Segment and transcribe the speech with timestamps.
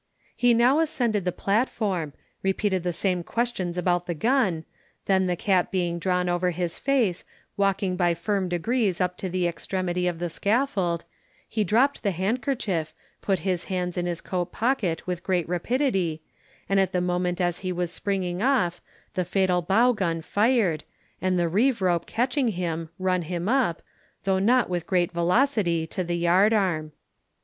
[0.35, 4.65] He now ascended the platform, repeated the same questions about the gun,
[5.05, 7.23] then the cap being drawn over his face,
[7.55, 11.05] walking by firm degrees up to the extremity of the scaffold,
[11.47, 16.23] he dropped the handkerchief, put his hands in his coat pocket with great rapidity,
[16.67, 18.81] and at the moment as he was springing off,
[19.13, 20.83] the fatal bow gun fired,
[21.21, 23.83] and the reeve rope catching him, run him up,
[24.23, 26.91] though not with great velocity, to the yard arm.